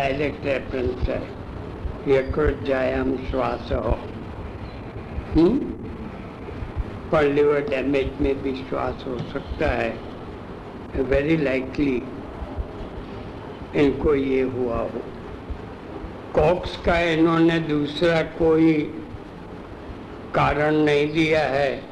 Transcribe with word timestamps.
Direct 0.00 0.46
reference 0.46 1.08
है। 1.08 1.22
यकृजायाम 2.08 3.16
श्वास 3.16 3.68
हो। 3.72 3.98
पर 7.12 7.22
लिवर 7.22 7.60
डैमेज 7.60 8.10
में 8.20 8.42
भी 8.42 8.54
श्वास 8.54 9.04
हो 9.06 9.18
सकता 9.18 9.70
है। 9.70 9.98
वेरी 10.96 11.36
लाइकली 11.36 12.02
इनको 13.76 14.14
ये 14.14 14.42
हुआ 14.42 14.76
हो। 14.76 15.02
कॉक्स 16.34 16.76
का 16.76 17.00
इन्होंने 17.00 17.58
दूसरा 17.58 18.22
कोई 18.22 18.74
कारण 20.34 20.74
नहीं 20.74 21.12
दिया 21.12 21.40
है। 21.40 21.82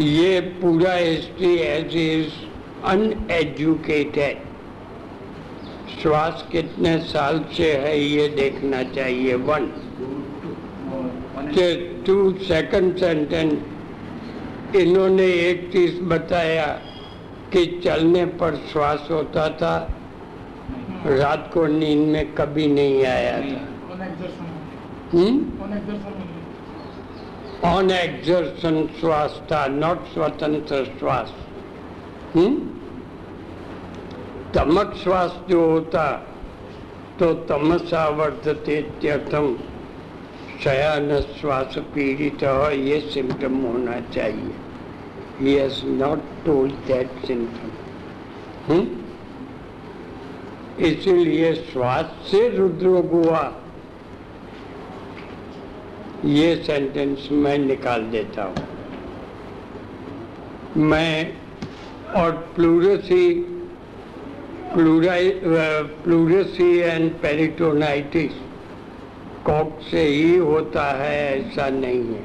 ये 0.00 0.40
पूरा 0.40 0.92
हिस्ट्री 0.92 1.54
एज 1.54 1.96
इज़ 1.96 2.32
अनएजुकेटेड 2.84 4.47
श्वास 6.02 6.44
कितने 6.52 6.98
साल 7.04 7.44
से 7.52 7.72
है 7.76 7.98
ये 8.00 8.28
देखना 8.28 8.82
चाहिए? 8.94 9.34
वन 9.48 9.66
टू 12.06 12.16
सेकंड 12.42 12.96
सेंटेंस 12.96 14.76
इन्होंने 14.76 15.26
एक 15.26 15.68
चीज़ 15.72 16.00
बताया 16.02 16.66
कि 17.52 17.64
चलने 17.84 18.24
पर 18.40 18.56
श्वास 18.72 19.08
होता 19.10 19.48
था, 19.50 19.74
रात 21.06 21.50
को 21.54 21.66
नींद 21.66 22.06
में 22.08 22.34
कभी 22.34 22.66
नहीं 22.66 23.04
आया 23.06 23.38
था। 23.40 23.60
ऑन 27.64 27.90
एक्सर्शन 27.90 28.88
श्वास 29.00 29.42
था 29.52 29.66
नॉट 29.66 30.04
स्वतंत्र 30.06 30.84
श्वास। 30.98 31.32
हम्म 32.34 32.77
तमक 34.54 34.94
श्वास 35.02 35.32
जो 35.48 35.60
होता 35.70 36.04
तो 37.18 37.32
तमसा 37.48 38.08
वर्धते 38.18 38.80
त्यर्थम 39.00 39.46
शयान 40.64 41.20
श्वास 41.40 41.78
पीड़ित 41.94 42.42
ये 42.42 43.00
सिम्टम 43.10 43.54
होना 43.66 44.00
चाहिए। 44.14 44.54
He 45.40 45.52
has 45.54 45.76
not 45.84 46.18
told 46.44 46.72
symptom 47.26 47.70
hmm? 48.68 48.86
इसीलिए 50.86 51.54
श्वास 51.54 52.06
से 52.30 52.48
रुद्रोग 52.56 53.12
हुआ। 53.12 53.42
ये 56.24 56.54
सेंटेंस 56.64 57.28
मैं 57.32 57.58
निकाल 57.58 58.02
देता 58.10 58.42
हूँ। 58.44 58.66
मैं 60.76 61.12
और 62.16 62.30
pleurisy 62.56 63.24
pleurisy 66.04 66.78
and 66.78 67.10
peritonitis 67.10 68.32
Koch 69.46 69.80
से 69.90 70.02
ही 70.02 70.36
होता 70.36 70.84
है, 70.84 71.40
ऐसा 71.40 71.68
नहीं 71.68 72.04
है। 72.04 72.24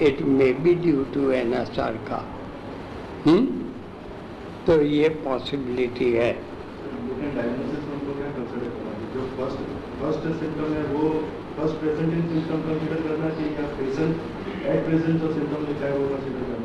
It 0.00 0.22
may 0.22 0.52
be 0.52 0.74
due 0.74 1.04
to 1.04 1.30
N 1.30 1.54
S 1.54 1.78
R 1.78 1.92
का। 1.92 2.24
हम्म? 3.26 3.46
तो 4.66 4.82
ये 4.82 5.08
पॉसिबिलिटी 5.08 6.12
है। 6.12 6.32
फ़र्स्ट 9.36 9.56
फ़र्स्ट 10.00 10.20
सिम्टम 10.20 10.72
है? 10.72 10.82
करना 13.08 13.30
चाहिए 13.30 13.52
या 13.52 13.76
प्रेजेंट 13.76 14.16
एट 14.66 14.86
प्रेजेंट 14.86 15.20
जो 15.20 15.32
सिम्टम 15.32 15.64
है, 15.84 15.98
वो 15.98 16.08
करना 16.08 16.61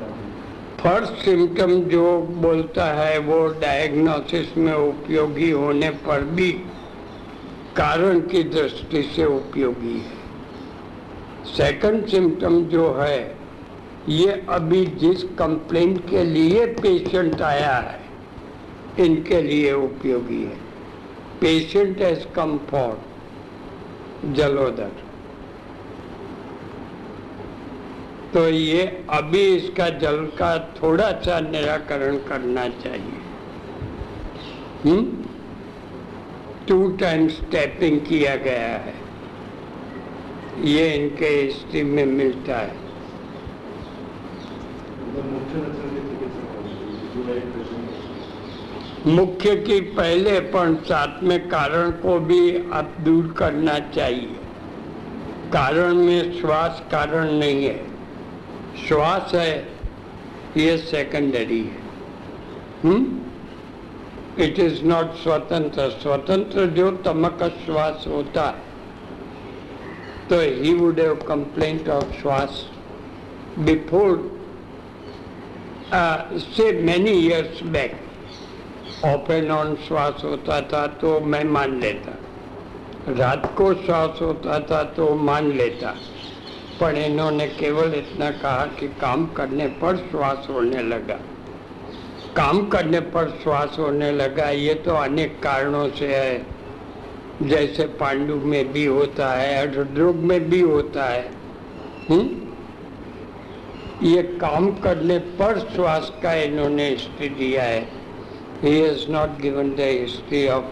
फ़र्स्ट 0.77 1.13
सिम्टम 1.13 1.81
जो 1.81 2.21
बोलता 2.21 2.85
है, 2.85 3.17
वो 3.17 3.47
डायग्नोसिस 3.47 4.57
में 4.57 4.73
उपयोगी 4.73 5.51
होने 5.51 5.89
पर 5.89 6.21
भी 6.21 6.51
कारण 7.77 8.19
की 8.19 8.43
दृष्टि 8.43 9.03
से 9.03 9.25
उपयोगी 9.25 9.93
है। 9.93 10.11
सेकंड 11.45 12.07
सिम्टम 12.07 12.65
जो 12.65 12.93
है, 12.93 13.37
ये 14.09 14.45
अभी 14.49 14.85
जिस 14.85 15.23
कंप्लेंट 15.23 16.09
के 16.09 16.23
लिए 16.23 16.65
पेशेंट 16.65 17.41
आया 17.41 17.75
है, 17.75 18.01
इनके 18.99 19.41
लिए 19.41 19.73
उपयोगी 19.73 20.43
है। 20.43 20.57
पेशेंट 21.41 22.01
एज 22.01 22.25
कंफर्ट 22.25 24.35
जलोदर। 24.35 25.06
तो 28.33 28.49
ये 28.49 29.05
अभी 29.09 29.55
इसका 29.55 29.89
जल 29.89 30.25
का 30.25 30.57
थोड़ा 30.57 31.11
सा 31.11 31.39
निराकरण 31.39 32.17
करना 32.17 32.67
चाहिए। 32.67 33.21
हम्म? 34.85 35.11
टू 36.67 36.91
टाइम्स 36.91 37.41
टैपिंग 37.51 37.99
किया 37.99 38.35
गया 38.35 38.67
है। 38.67 38.93
ये 40.61 40.93
इनके 40.93 41.25
हिस्ट्री 41.25 41.83
में 41.83 42.05
मिलता 42.05 42.57
है। 42.57 42.87
मुख्य 49.07 49.55
के 49.55 49.81
पहले 49.81 50.39
पण 50.39 50.75
साथ 50.75 51.23
में 51.23 51.49
कारण 51.49 51.91
को 51.91 52.19
भी 52.19 52.71
आप 52.71 52.93
दूर 53.01 53.35
करना 53.37 53.79
चाहिए। 53.79 54.35
कारण 55.53 55.93
में 55.93 56.41
श्वास 56.41 56.83
कारण 56.91 57.31
नहीं 57.31 57.65
है। 57.65 57.86
श्वास 58.77 59.33
है, 59.35 59.53
ये 60.57 60.77
सेकेंडरी 60.77 61.61
है। 61.61 61.85
इट 64.45 64.59
इज़ 64.59 64.83
नॉट 64.85 65.13
स्वतंत्र। 65.15 65.89
स्वतंत्र 65.91 66.65
जो 66.71 66.91
तमक 67.05 67.43
श्वास 67.65 68.03
होता 68.07 68.45
तो 70.29 70.39
he 70.39 70.73
would 70.73 70.99
have 70.99 71.15
complaint 71.27 71.89
of 71.89 72.11
श्वास 72.13 72.65
before 73.59 74.11
say 76.47 76.71
many 76.81 77.11
years 77.19 77.63
back 77.65 77.93
off 79.05 79.31
and 79.31 79.51
on 79.51 79.75
श्वास 79.87 80.23
होता 80.23 80.59
था 80.63 80.85
तो 81.01 81.19
मैं 81.21 81.43
मान 81.45 81.79
लेता। 81.81 82.11
रात 83.13 83.51
को 83.57 83.73
श्वास 83.75 84.21
होता 84.21 84.59
था 84.61 84.83
तो 84.97 85.13
मान 85.15 85.51
लेता। 85.53 85.95
पर 86.81 86.95
इन्होंने 86.95 87.47
केवल 87.47 87.93
इतना 87.93 88.31
कहा 88.31 88.65
कि 88.65 88.87
काम 88.87 89.25
करने 89.25 89.67
पर 89.67 89.97
श्वास 89.97 90.47
होने 90.49 90.83
लगा। 90.83 91.19
काम 92.35 92.67
करने 92.67 92.99
पर 92.99 93.39
श्वास 93.43 93.75
होने 93.79 94.11
लगा, 94.11 94.49
ये 94.49 94.73
तो 94.73 94.91
अनेक 94.91 95.43
कारणों 95.43 95.89
से 95.89 96.15
है। 96.15 96.45
जैसे 97.41 97.83
पांडु 97.83 98.35
में 98.35 98.73
भी 98.73 98.85
होता 98.85 99.33
है 99.33 99.71
हृदरोग 99.71 100.15
में 100.15 100.49
भी 100.49 100.59
होता 100.59 101.05
है। 101.05 101.31
हुँ? 102.09 102.55
ये 104.03 104.23
काम 104.23 104.71
करने 104.71 105.19
पर 105.19 105.71
श्वास 105.75 106.13
का 106.23 106.33
इन्होंने 106.33 106.89
हिस्ट्री 106.89 107.29
दिया 107.29 107.63
है। 107.63 107.89
He 108.63 108.85
is 108.85 109.11
not 109.11 109.39
given 109.41 109.69
the 109.69 109.79
history 109.79 110.47
of 110.47 110.65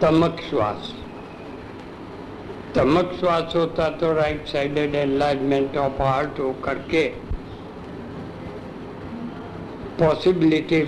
तमक 0.00 0.36
श्वास। 0.50 0.95
तमक 2.76 3.12
श्वास 3.20 3.52
होता 3.56 3.88
तो 4.00 4.12
right 4.14 4.46
sided 4.46 4.94
enlargement 4.94 5.76
of 5.78 6.02
heart 6.02 6.40
हो 6.40 6.50
करके 6.64 7.02
पॉसिबिलिटी 10.00 10.80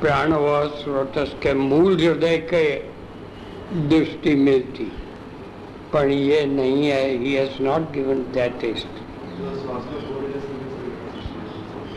प्राण 0.00 0.32
व 0.42 0.52
स्रोतस 0.76 1.34
के 1.42 1.52
मूल 1.54 1.96
हृदय 2.00 2.36
के 2.52 2.64
दृष्टि 3.88 4.34
मिलती। 4.44 4.90
पर 5.92 6.08
ये 6.08 6.44
नहीं 6.46 6.86
है 6.86 7.04
he 7.18 7.34
has 7.34 7.62
not 7.62 7.90
given 7.92 8.22
that 8.34 8.60
correlation 8.62 9.00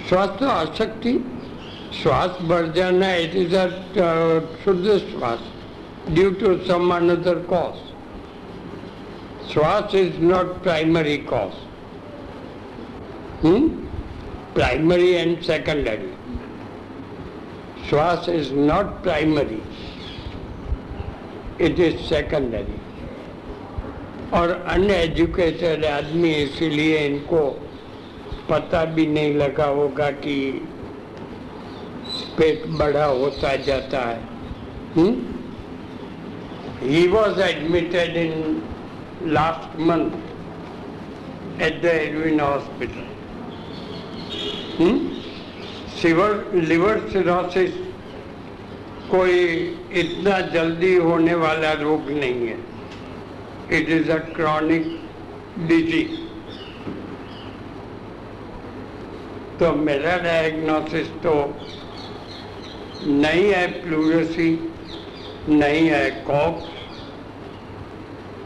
श्वास 0.09 0.37
तो 0.39 0.49
आसक्ति 0.49 1.13
श्वास 2.01 2.37
बढ़ 2.49 2.71
जाना 2.75 3.13
इट 3.25 3.35
इज़ 3.45 3.55
अ 3.55 3.67
शुद्ध 4.63 4.97
श्वास 5.09 5.51
due 6.09 6.31
to 6.41 6.57
some 6.67 6.95
another 6.95 7.39
cause 7.49 7.94
श्वास 9.51 9.95
is 9.95 10.19
not 10.21 10.53
primary 10.63 11.17
cause 11.31 11.53
primary 14.55 15.09
and 15.11 15.41
secondary 15.43 16.11
श्वास 17.89 18.29
is 18.29 18.53
not 18.53 18.85
primary 19.03 19.61
it 21.65 21.79
is 21.79 21.97
secondary 22.05 22.79
और 24.33 24.51
अनएजुकेटेड 24.69 25.85
आदमी 25.85 26.31
इसीलिए 26.33 26.97
इनको 27.05 27.41
पता 28.49 28.83
भी 28.95 29.05
नहीं 29.07 29.33
लगा 29.35 29.65
होगा 29.65 30.09
कि 30.23 30.35
पेट 32.37 32.65
बड़ा 32.79 33.05
होता 33.05 33.55
जाता 33.67 33.99
है। 33.99 34.19
He 36.81 37.07
was 37.07 37.41
admitted 37.41 38.17
in 38.17 38.33
last 39.23 39.79
month 39.79 41.61
at 41.61 41.81
the 41.81 41.85
Edwin 41.85 42.39
hospital 42.39 43.05
severe 46.01 46.31
liver 46.55 46.99
cirrhosis 47.11 47.73
कोई 49.11 49.39
इतना 49.99 50.39
जल्दी 50.53 50.95
होने 50.97 51.35
वाला 51.35 51.71
रोग 51.81 52.09
नहीं 52.11 52.47
है। 52.47 52.57
It 53.77 53.89
is 53.97 54.09
a 54.11 54.17
chronic 54.35 54.85
disease 55.67 56.13
तो 59.59 59.71
मेरा 59.79 60.17
डायग्नोसिस 60.23 61.07
तो 61.23 61.33
नहीं 63.05 63.45
है 63.51 63.67
प्लूरसी 63.81 64.51
नहीं 65.49 65.87
है 65.89 66.09
कॉक्स 66.27 66.74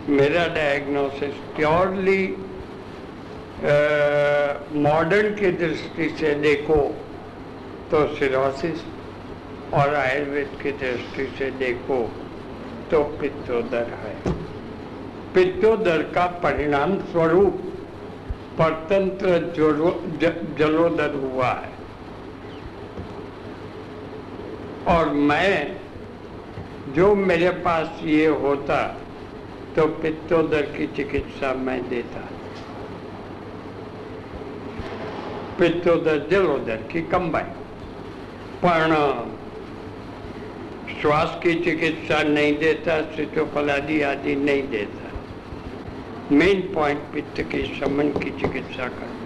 मेरा 0.09 0.45
डायग्नोसिस 0.47 1.33
प्योरली 1.55 2.23
मॉडर्न 4.75 5.33
की 5.35 5.51
दृष्टि 5.51 6.07
से 6.19 6.33
देखो 6.35 6.75
तो 7.91 8.05
सिरोसिस 8.15 8.79
और 9.73 9.95
आयुर्वेद 9.95 10.57
की 10.61 10.71
दृष्टि 10.71 11.25
से 11.37 11.49
देखो 11.59 11.97
तो 12.91 13.03
पित्तोदर 13.19 13.91
है। 13.95 14.15
पित्तोदर 15.33 16.01
का 16.15 16.25
परिणाम 16.43 16.97
स्वरूप 17.01 17.61
परतंत्र 18.59 19.27
जलोदर 20.59 21.13
हुआ 21.15 21.49
है। 21.49 21.77
और 24.87 25.09
मैं, 25.29 25.75
जो 26.93 27.13
मेरे 27.15 27.49
पास 27.61 28.01
ये 28.03 28.25
होता 28.37 28.77
तो 29.79 29.85
पित्तोदर 29.87 30.61
की 30.61 30.85
चिकित्सा 30.87 31.49
मैं 31.55 31.81
देता। 31.89 32.21
पित्तोदर 35.59 36.17
जलोदर 36.31 36.79
की 36.91 37.01
कंबाइन 37.01 37.51
पण 38.63 38.93
श्वास 41.01 41.39
की 41.43 41.53
चिकित्सा 41.63 42.17
नहीं 42.23 42.53
देता 42.57 42.95
सिटोपलादी 43.15 43.97
आदि 44.01 44.33
नहीं 44.35 44.63
देता। 44.69 45.05
मेन 46.31 46.57
पॉइंट 46.73 46.99
पित्त 47.13 47.37
के 47.51 47.61
शमन 47.75 48.07
की 48.13 48.31
चिकित्सा 48.31 48.87
करना 48.89 49.19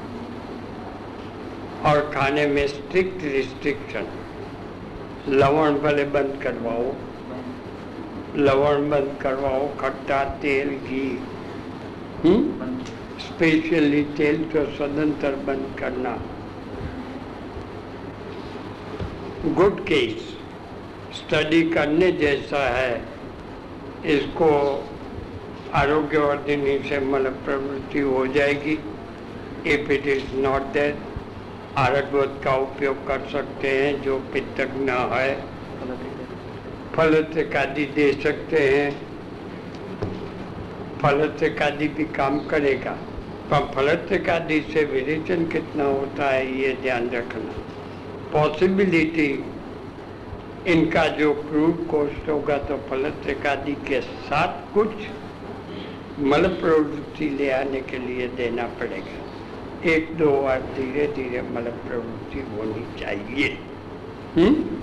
और 1.83 1.97
खाने 2.11 2.45
में 2.47 2.67
स्ट्रिक्ट 2.67 3.23
रिस्ट्रिक्शन, 3.23 4.05
लवण 5.29 5.71
भले 5.79 6.05
बंद 6.09 6.33
करवाओ 6.43 6.85
लवण 8.37 8.89
बंद 8.89 9.17
करवाओ 9.21 9.67
खट्टा 9.79 10.23
तेल 10.41 10.69
घी। 10.69 11.07
स्पेशली 13.21 14.03
तेल 14.17 14.43
तो 14.53 14.63
सदंतर 14.75 15.35
बंद 15.47 15.75
करना। 15.79 16.15
गुड 19.55 19.83
केस 19.85 20.29
स्टडी 21.15 21.61
करने 21.69 22.11
जैसा 22.11 22.63
है। 22.69 23.01
इसको 24.07 24.49
आरोग्यवर्धिनी 25.75 26.77
से 26.89 26.99
मल 27.05 27.29
प्रवृत्ति 27.45 27.99
हो 28.01 28.25
जाएगी। 28.29 28.77
If 29.67 29.91
it 29.91 30.07
is 30.07 30.35
not 30.37 30.61
there 30.73 30.97
आरगवत 31.77 32.41
का 32.43 32.55
उपयोग 32.57 33.07
कर 33.07 33.27
सकते 33.31 33.69
हैं 33.69 34.01
जो 34.01 34.17
पितक 34.33 34.69
न 34.79 34.97
है। 35.13 35.31
फलत्रिकादि 36.95 37.85
दे 37.85 38.13
सकते 38.13 38.69
हैं। 38.69 39.13
फलत्रिकादि 41.01 41.87
भी 41.87 42.03
काम 42.03 42.39
करेगा। 42.39 42.91
पर 43.51 43.71
फलत्रिकादि 43.75 44.61
से 44.61 44.83
विरेचन 44.85 45.45
कितना 45.45 45.83
होता 45.83 46.29
है, 46.29 46.59
ये 46.59 46.77
ध्यान 46.81 47.09
रखना। 47.09 47.53
पॉसिबिलिटी 48.33 49.43
इनका 50.67 51.07
जो 51.07 51.33
क्रूड 51.33 51.87
कोस्ट 51.87 52.29
होगा 52.29 52.57
तो 52.57 52.77
फलत्रिकादि 52.77 53.73
के 53.73 54.01
साथ 54.01 54.73
कुछ 54.73 54.89
मल 56.19 56.47
प्रवृत्ति 56.47 57.29
ले 57.29 57.51
आने 57.51 57.81
के 57.81 57.97
लिए 57.97 58.27
देना 58.27 58.63
पड़ेगा। 58.63 59.89
एक 59.89 60.15
दो 60.17 60.41
बार 60.41 60.61
धीरे 60.61 61.07
धीरे 61.07 61.41
मल 61.41 61.61
प्रवृत्ति 61.61 62.39
होनी 62.39 62.99
चाहिए। 62.99 63.57
हुँ? 64.37 64.82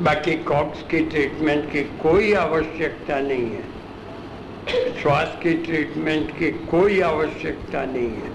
बाकी 0.00 0.34
कॉक्स 0.34 0.82
की 0.82 0.98
ट्रीटमेंट 1.00 1.72
की 1.72 1.82
कोई 1.82 2.32
आवश्यकता 2.32 3.20
नहीं 3.20 3.50
है। 3.50 3.62
श्वास 5.02 5.38
की 5.42 5.54
ट्रीटमेंट 5.54 6.38
की 6.38 6.50
कोई 6.50 7.00
आवश्यकता 7.00 7.84
नहीं 7.84 8.08
है। 8.08 8.30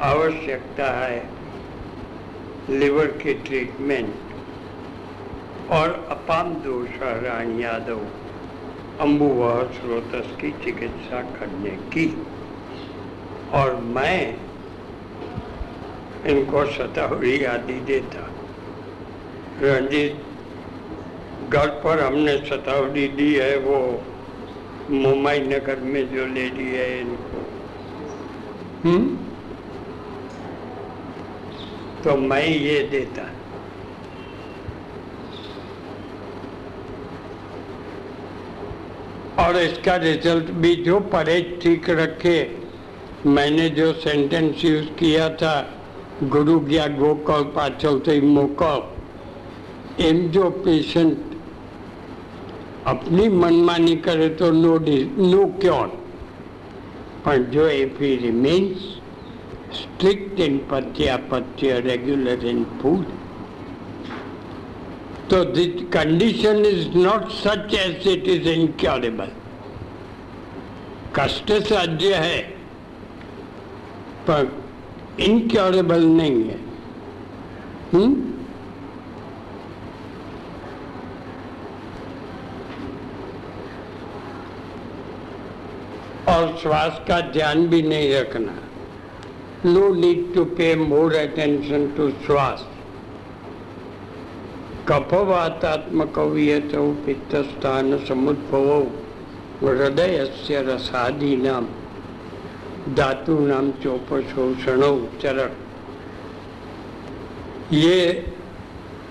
आवश्यकता 0.00 0.90
है 0.92 1.28
लिवर 2.70 3.06
की 3.06 3.34
ट्रीटमेंट 3.34 4.14
और 5.70 6.06
अपाम 6.10 6.54
दोष 6.54 6.88
रानी 7.02 7.64
यादव 7.64 8.00
अम्बुवा 9.00 9.62
स्रोतस 9.62 10.36
की 10.40 10.50
चिकित्सा 10.50 11.22
करने 11.22 11.70
की। 11.70 12.26
और 13.52 13.74
मैं 13.76 14.36
इनको 16.26 16.66
शतावरी 16.66 17.44
आदि 17.44 17.80
देता। 17.80 18.30
रंजीत 19.62 20.24
घर 21.54 21.68
पर 21.82 22.00
हमने 22.00 22.36
शतावरी 22.38 23.06
दी 23.08 23.32
है 23.34 23.56
वो 23.58 23.78
मुंबई 24.90 25.38
नगर 25.40 25.80
में 25.82 26.04
जो 26.14 26.26
ले 26.26 26.48
ली 26.50 26.66
है 26.70 26.88
इनको। 27.00 27.42
हम्म? 28.84 29.16
तो 32.04 32.16
मैं 32.22 32.46
ये 32.46 32.80
देता। 32.90 33.30
और 39.38 39.56
इसका 39.56 39.94
रिज़ल्ट 39.96 40.50
भी 40.62 40.74
जो 40.84 40.98
परहेज 41.12 41.46
ठीक 41.62 41.88
रखे 41.90 42.36
मैंने 43.26 43.68
जो 43.70 43.92
सेंटेंस 43.92 44.64
यूज़ 44.64 44.88
किया 44.98 45.28
था 45.40 45.54
गुरु 46.24 46.58
गया 46.60 46.86
गोकल 46.98 47.42
पाचल 47.56 47.98
से 48.00 48.20
मोकल 48.20 50.04
एम 50.04 50.20
जो 50.28 50.50
पेशेंट 50.64 51.33
अपनी 52.86 53.28
मनमानी 53.28 53.94
करे 54.06 54.28
तो 54.40 54.50
नो 54.52 54.78
नो 54.78 55.46
क्योर 55.60 55.86
पर 57.24 57.42
जो 57.52 57.68
if 57.68 58.02
he 58.02 58.14
remains 58.16 58.82
strict 59.74 60.40
in 60.40 60.58
पथ्यापत्य 60.70 61.78
regular 61.80 62.44
in 62.46 62.64
food 62.82 63.04
तो 65.30 65.44
this 65.44 65.82
condition 65.92 66.64
is 66.66 66.98
not 66.98 67.30
such 67.32 67.74
as 67.74 68.08
it 68.08 68.28
is 68.28 68.48
incurable 68.48 69.30
कष्ट 71.16 71.52
साध्य 71.68 72.14
है, 72.14 72.40
पर 74.28 74.52
इनक्योरेबल 75.20 76.04
नहीं 76.06 76.44
है। 76.44 76.58
हुँ? 77.92 78.33
और 86.28 86.56
श्वास 86.62 87.00
का 87.08 87.20
ध्यान 87.32 87.66
भी 87.68 87.82
नहीं 87.82 88.12
रखना। 88.14 88.52
नो 89.66 89.92
नीड 89.94 90.34
टू 90.34 90.44
पे 90.56 90.74
मोर 90.76 91.14
अटेंशन 91.14 91.86
टू 91.96 92.10
श्वास। 92.26 92.66
कफवातात्मक 94.88 96.18
पित्तस्थान 97.06 97.96
समुद्भव 97.98 98.68
हृदय 99.62 100.24
से 100.38 100.60
रसादीना 100.62 101.60
धातु 102.96 103.38
नाम 103.40 103.70
चोपशोषण 103.82 104.82
चरण 105.22 105.50
ये 107.72 107.98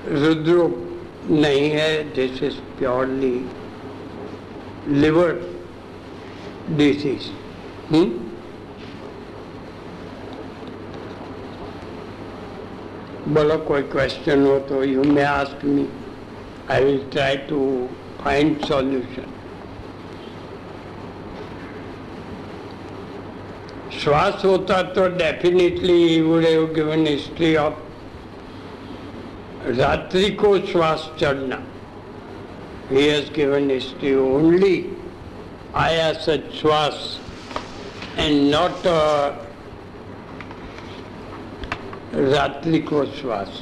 रुद्रो 0.08 0.68
नहीं 1.30 1.70
है 1.70 1.92
this 2.16 2.44
is 2.44 2.60
purely 2.80 3.38
liver 4.90 5.32
this 6.70 7.06
बोलो, 13.28 13.58
कोई 13.58 13.82
क्वेश्चन 13.82 14.46
हो 14.46 14.58
तो 14.60 14.84
you 14.84 15.04
may 15.04 15.22
ask 15.24 15.64
me 15.66 15.88
I 16.72 16.84
will 16.84 16.98
try 17.12 17.36
to 17.50 17.60
find 18.24 18.66
solution 18.66 19.28
श्वास 24.00 24.46
होता 24.46 24.82
तो 24.94 25.08
definitely 25.18 26.22
would 26.22 26.44
have 26.44 26.66
given 26.76 27.08
history 27.08 27.56
of 27.56 27.74
रात्रि 29.78 30.30
को 30.30 30.58
श्वास 30.72 31.12
चढ़ना. 31.20 31.60
He 32.92 33.08
has 33.08 33.32
given 33.34 33.70
history 33.72 34.16
only 34.16 34.93
only 35.74 35.84
आयास 35.86 36.30
श्वास 36.60 37.20
and 38.18 38.52
not 38.52 38.86
uh, 38.86 39.32
रात्रि 42.16 42.80
को 42.80 43.04
श्वास 43.06 43.62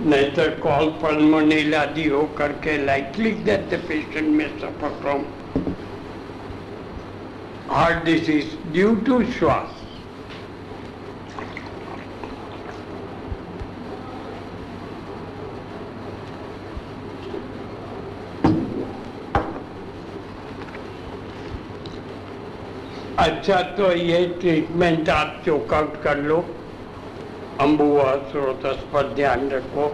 नहीं 0.00 0.30
तो 0.30 0.42
कॉल 0.62 0.88
पल्मोनिल 1.02 1.74
आदि 1.74 2.04
हो 2.08 2.22
करके 2.38 2.76
likely 2.84 3.30
that 3.46 3.68
the 3.70 3.80
patient 3.88 4.28
may 4.28 4.58
suffer 4.60 5.00
from 5.00 5.24
heart 7.70 8.04
disease 8.04 8.58
due 8.72 8.94
to 9.06 9.22
श्वास 9.38 9.83
अच्छा 23.24 23.60
तो 23.76 23.90
ये 23.92 24.24
ट्रीटमेंट 24.40 25.08
आप 25.08 25.40
चोकआउट 25.44 26.02
कर 26.02 26.18
लो। 26.18 26.44
अम्बुआ 27.60 28.14
स्रोतस 28.30 28.82
पर 28.92 29.12
ध्यान 29.14 29.48
रखो। 29.50 29.86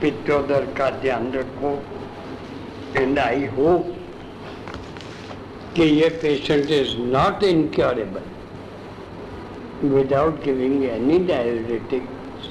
पित्तोदर 0.00 0.64
का 0.78 0.90
ध्यान 1.02 1.30
रखो। 1.32 1.72
एंड 2.96 3.18
आई 3.18 3.46
होप 3.56 3.94
कि 5.76 5.82
ये 5.82 6.08
patient 6.22 6.70
is 6.70 6.96
not 7.16 7.44
incurable 7.44 8.28
without 9.82 10.42
giving 10.44 10.84
any 10.84 11.18
diuretics. 11.28 12.48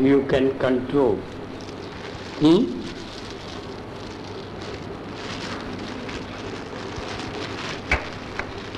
You 0.00 0.22
can 0.22 0.46
control. 0.58 1.18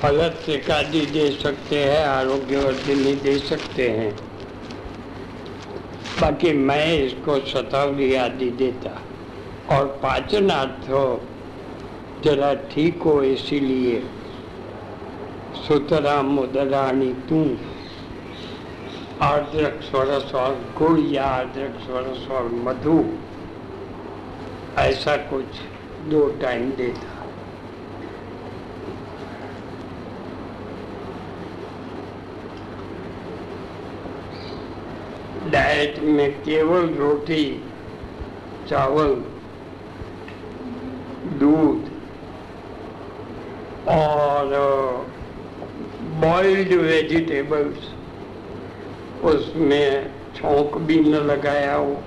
फलत 0.01 0.31
सिकादी 0.45 1.05
दे 1.05 1.31
सकते 1.31 1.83
हैं 1.85 2.05
आरोग्यवर्धिनी 2.05 3.15
दे 3.15 3.37
सकते 3.39 3.89
हैं। 3.89 4.15
बाकी 6.21 6.53
मैं 6.53 6.97
इसको 6.99 7.39
शतावरी 7.39 8.15
आदि 8.15 8.49
देता। 8.49 9.01
और 9.75 9.85
पाचनार्थ 9.85 10.89
हो, 10.89 11.21
जरा 12.23 12.53
ठीक 12.53 13.01
हो 13.01 13.23
इसीलिए। 13.23 14.03
सुतरा 15.67 16.21
मुदराणी 16.21 17.13
तू। 17.13 17.57
आर्द्रक 19.21 19.79
स्वरस 19.83 20.35
और 20.35 20.73
गुड़ 20.77 20.99
या 20.99 21.25
आर्द्रक 21.25 21.79
स्वरस 21.85 22.27
और 22.31 22.49
मधु, 22.53 23.05
ऐसा 24.77 25.17
कुछ 25.17 25.45
दो 26.07 26.27
टाइम 26.41 26.71
देता। 26.71 27.18
डाइट 35.51 35.99
में 35.99 36.31
केवल 36.43 36.87
रोटी, 36.93 37.45
चावल, 38.69 39.13
दूध 41.39 41.89
और 43.89 44.55
बॉइल्ड 46.21 46.73
वेजिटेबल्स 46.81 47.87
उसमें 49.25 50.11
छोंक 50.35 50.77
भी 50.77 50.99
न 50.99 51.21
लगाया 51.25 51.75
हो, 51.75 51.97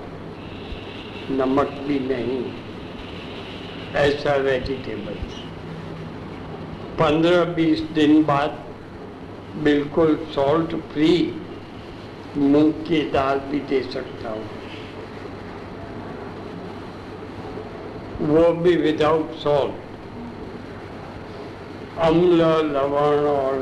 नमक 1.31 1.71
भी 1.87 1.99
नहीं। 1.99 2.43
ऐसा 4.01 4.35
वेजिटेबल्स 4.35 5.41
पंद्रह 6.99 7.43
बीस 7.53 7.81
दिन 7.93 8.23
बाद 8.23 8.63
बिल्कुल 9.63 10.15
सॉल्ट 10.35 10.75
फ्री 10.93 11.13
मूंग 12.37 12.73
की 12.87 13.01
दाल 13.11 13.39
भी 13.49 13.59
दे 13.69 13.81
सकता 13.83 14.29
हूँ। 14.29 14.45
वो 18.21 18.51
भी 18.53 18.75
विदाउट 18.75 19.33
सॉल्ट 19.35 19.81
अम्ल, 21.99 22.41
लवण 22.67 23.25
और 23.27 23.59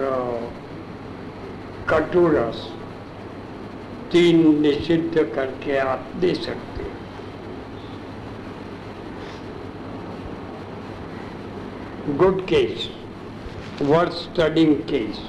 कटुरस 1.89 2.67
तीन 4.11 4.61
निषिद्ध 4.61 5.23
करके 5.35 5.77
आप 5.77 6.11
दे 6.19 6.33
सकते 6.35 6.89
good 12.17 12.41
case 12.47 12.89
worth 13.81 14.11
studying 14.11 14.75
case 14.89 15.19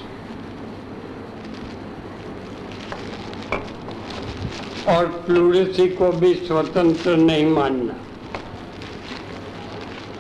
और 4.89 5.07
प्लूरेसी 5.07 5.89
को 5.89 6.13
भी 6.13 6.35
स्वतंत्र 6.35 7.17
नहीं 7.17 7.47
मानना। 7.47 7.93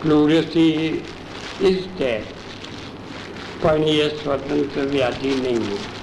प्लूरेसी 0.02 0.70
इज़ 1.62 1.98
डेथ 1.98 2.22
पर 3.64 3.78
यह 3.78 4.08
स्वतंत्र 4.08 4.80
व्याधि 4.80 5.28
नहीं 5.28 5.64
है। 5.64 6.02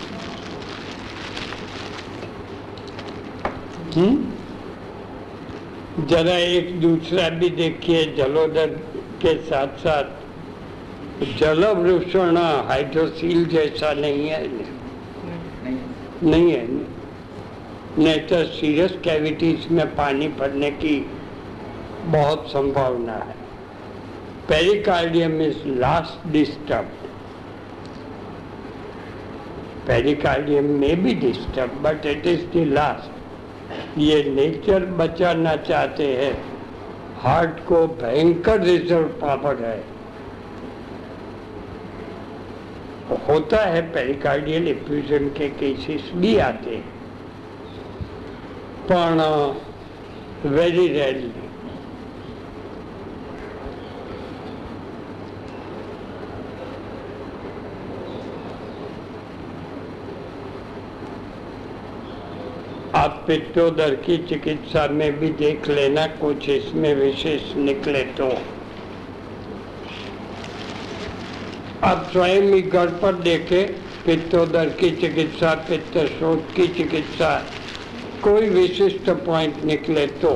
हम्म? 3.96 4.30
जरा 6.06 6.38
एक 6.38 6.82
दूसरा 6.82 7.30
भी 7.30 7.50
देखिए 7.50 8.16
जलोदर 8.18 8.68
के 9.22 9.38
साथ 9.38 9.68
साथ 9.68 10.04
जल 10.04 11.38
जलवृषण 11.38 12.38
हाइड्रोसील 12.38 13.46
जैसा 13.46 13.94
नहीं 13.94 14.28
है। 14.28 14.48
नहीं 14.48 16.32
नहीं 16.32 16.52
है। 16.52 16.72
नहीं 16.72 16.86
तो 18.00 18.44
सीरियस 18.46 18.92
कैविटीज 19.04 19.68
में 19.72 19.86
पानी 19.96 20.28
भरने 20.28 20.70
की 20.72 20.96
बहुत 22.06 22.46
संभावना 22.48 23.14
है। 23.14 23.34
Pericardium 24.50 25.42
is 25.42 25.66
last 25.80 26.28
disturb 26.32 26.92
pericardium 29.88 30.66
में 30.80 31.04
भी 31.04 31.14
disturb 31.16 31.72
but 31.82 32.06
it 32.06 32.28
is 32.28 32.46
the 32.54 32.64
last 32.68 33.98
ये 34.00 34.24
नेचर 34.24 34.86
बचाना 35.00 35.56
चाहते 35.56 36.08
हैं। 36.16 36.34
हार्ट 37.22 37.60
को 37.68 37.86
भयंकर 38.02 38.62
रिज़र्व 38.62 39.08
पावर 39.22 39.64
है। 39.64 39.84
होता 43.28 43.66
है 43.66 43.82
पेरिकार्डियल 43.92 44.68
इफ्यूजन 44.68 45.28
के 45.30 45.50
केसेस 45.50 46.12
भी 46.16 46.38
आते 46.38 46.76
हैं। 46.76 46.99
पाना 48.90 49.26
वेरी 50.46 50.88
रेयरली 50.88 51.32
आप 62.96 63.24
पित्तोदर 63.28 63.94
की 63.96 64.18
चिकित्सा 64.26 64.88
में 64.92 65.20
भी 65.20 65.30
देख 65.40 65.68
लेना 65.70 66.06
कुछ 66.16 66.50
इसमें 66.50 66.94
विशेष 66.96 67.56
निकले 67.58 68.04
तो 68.14 68.30
आप 71.84 72.10
स्वयं 72.12 72.54
ही 72.54 72.62
घर 72.62 72.96
पर 72.96 73.22
देखे 73.22 73.64
पित्तोदर 74.06 74.70
की 74.80 74.90
चिकित्सा 74.92 75.54
पित्त 75.70 75.98
शोध 76.20 76.54
की 76.56 76.68
चिकित्सा 76.74 77.32
कोई 78.24 78.50
विशिष्ट 78.50 79.10
पॉइंट 79.10 79.64
निकले 79.64 80.06
तो। 80.08 80.32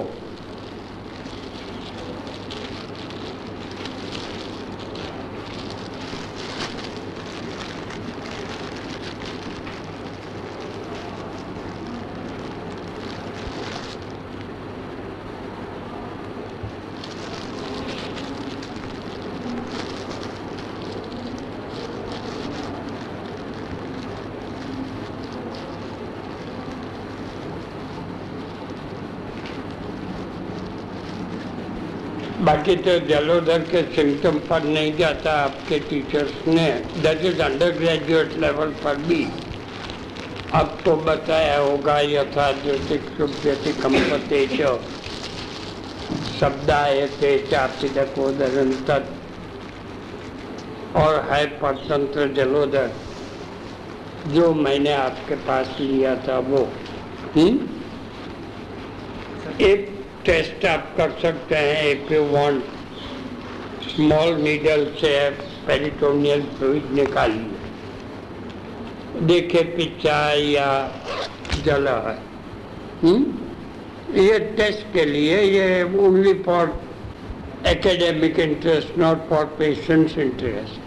बाकी 32.64 32.76
तो 32.76 33.00
जलोदर 33.00 33.60
के 33.60 33.82
सिम्टम 33.96 34.40
पर 34.40 34.64
नहीं 34.64 34.98
जाता, 34.98 35.32
आपके 35.32 35.80
टीचर्स 35.80 36.48
ने। 36.48 36.72
That 36.72 37.26
is 37.26 37.42
under 37.42 37.72
graduate 37.72 38.38
level 38.40 38.68
पर 38.68 38.96
भी। 38.96 39.28
आपको 40.54 40.96
बताया 40.96 41.60
होगा 41.60 42.00
यथा 42.00 42.52
ज्योतिक 42.52 43.02
शुभ्यति 43.18 43.74
कंपते 43.74 44.48
शब्दाए 46.40 47.08
थे 47.08 47.38
चापिदकोदरन 47.48 48.72
तत् 48.72 49.12
और 50.96 51.28
है 51.32 51.46
परतंत्र 51.46 52.34
जलोदर। 52.34 52.92
जो 54.28 54.54
मैंने 54.54 54.94
आपके 54.94 55.36
पास 55.36 55.78
लिया 55.80 56.16
था 56.16 56.40
वो। 56.40 56.70
हुँ? 57.36 57.50
हम्म? 57.50 57.60
एक 59.62 59.93
टेस्ट 60.26 60.66
आप 60.66 60.94
कर 60.98 61.12
सकते 61.22 61.56
हैं 61.56 61.92
if 61.92 62.14
you 62.14 62.24
want 62.26 62.64
small 63.90 64.34
needle 64.42 64.86
से 65.00 65.12
पेरिटोनियल 65.68 66.42
फ्लूइड 66.58 66.92
निकालिए। 66.92 67.52
देखे 69.28 69.62
पिचा 69.78 70.18
या 70.34 70.70
जला 71.66 71.98
है। 72.10 72.18
हुँ? 73.04 73.16
हम्म? 73.16 74.22
ये 74.22 74.40
टेस्ट 74.58 74.94
के 74.94 75.06
लिए 75.06 75.42
ये 75.42 75.84
only 76.08 76.34
for 76.46 76.74
academic 77.68 78.40
interest 78.40 78.98
not 78.98 79.30
for 79.30 79.46
patients 79.60 80.18
interest 80.18 80.82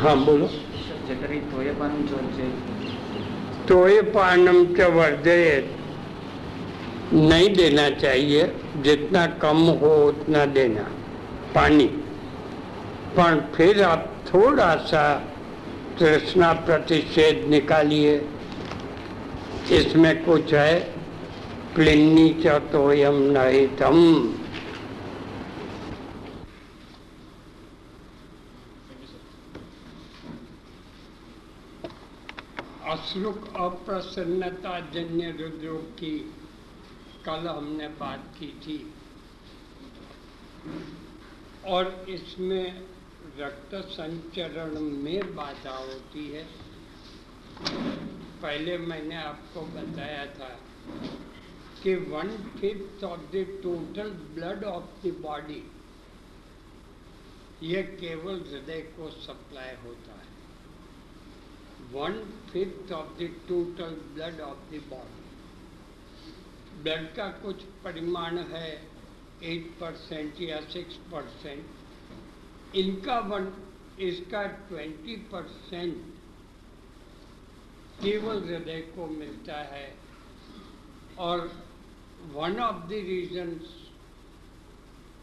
हाँ 0.00 0.16
बोलो। 0.24 0.46
जठरी 1.08 1.38
तोयपानम 1.50 2.00
चोरचे 3.68 4.02
तोयपानम 4.02 4.64
च 4.64 4.80
वर्धे 4.80 5.70
नहीं 7.12 7.54
देना 7.54 7.90
चाहिए, 7.90 8.52
जितना 8.76 9.26
कम 9.26 9.56
हो 9.56 10.08
उतना 10.08 10.46
देना, 10.46 10.82
पानी। 11.54 11.84
पर 13.16 13.52
फिर 13.54 13.82
आप 13.82 14.14
थोड़ा 14.34 14.76
सा 14.76 15.22
तृष्णा 15.98 16.52
प्रतिषेध 16.52 17.50
निकालिए। 17.50 18.28
इसमें 19.72 20.24
कुछ 20.24 20.54
है, 20.54 20.80
प्लिन्नी 21.74 22.42
च 22.46 22.46
तोयम 22.46 23.14
नहीं 23.14 23.68
तम 23.68 23.94
अश्रुक 33.14 33.44
अप्रसन्नता 33.56 34.78
जन्य 34.90 35.26
हृदयोग 35.30 35.90
की 35.94 36.16
कल 37.26 37.46
हमने 37.48 37.88
बात 37.98 38.24
की 38.38 38.46
थी। 38.62 38.78
और 41.64 41.90
इसमें 42.08 42.80
रक्त 43.38 43.74
संचरण 43.90 44.80
में 44.80 45.34
बाधा 45.36 45.76
होती 45.76 46.26
है। 46.28 46.42
पहले 48.42 48.78
मैंने 48.78 49.16
आपको 49.16 49.62
बताया 49.70 50.26
था 50.34 50.50
कि 51.82 51.94
one 52.10 52.36
fifth 52.58 53.04
of 53.04 53.20
the 53.32 53.46
total 53.62 54.10
blood 54.34 54.64
of 54.64 55.06
the 55.06 55.16
body 55.20 55.62
यह 57.62 57.96
केवल 58.00 58.44
हृदय 58.50 58.80
को 58.96 59.10
सप्लाई 59.22 59.74
होता 59.84 60.13
one 61.94 62.14
fifth 62.52 62.92
of 62.92 63.10
the 63.18 63.28
total 63.48 63.94
blood 64.14 64.40
of 64.40 64.70
the 64.70 64.82
body 64.90 65.22
blood 66.82 67.14
का 67.16 67.26
कुछ 67.42 67.62
परिमाण 67.84 68.38
है 68.52 68.70
एट 69.42 69.70
परसेंट 69.80 70.40
या 70.40 70.60
सिक्स 70.70 70.96
परसेंट 71.12 72.74
इनका 72.76 73.18
वन 73.28 73.52
इसका 74.00 74.42
ट्वेंटी 74.68 75.16
परसेंट 75.32 75.96
केवल 78.02 78.42
हृदय 78.44 78.80
को 78.96 79.06
मिलता 79.06 79.58
है। 79.72 79.86
और 81.18 81.38
वन 82.32 82.58
ऑफ़ 82.60 82.86
द 82.88 82.92
रीजन्स 83.06 83.66